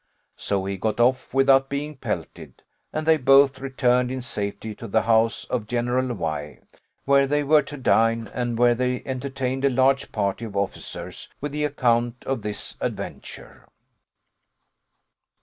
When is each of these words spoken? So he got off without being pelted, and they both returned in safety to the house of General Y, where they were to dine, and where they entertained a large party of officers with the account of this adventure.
So 0.37 0.65
he 0.65 0.77
got 0.77 0.99
off 0.99 1.31
without 1.31 1.69
being 1.69 1.95
pelted, 1.95 2.63
and 2.91 3.05
they 3.05 3.17
both 3.17 3.59
returned 3.59 4.09
in 4.09 4.23
safety 4.23 4.73
to 4.73 4.87
the 4.87 5.03
house 5.03 5.45
of 5.45 5.67
General 5.67 6.15
Y, 6.15 6.57
where 7.05 7.27
they 7.27 7.43
were 7.43 7.61
to 7.61 7.77
dine, 7.77 8.27
and 8.33 8.57
where 8.57 8.73
they 8.73 9.03
entertained 9.05 9.63
a 9.63 9.69
large 9.69 10.11
party 10.11 10.45
of 10.45 10.57
officers 10.57 11.29
with 11.39 11.51
the 11.51 11.65
account 11.65 12.23
of 12.25 12.41
this 12.41 12.77
adventure. 12.81 13.67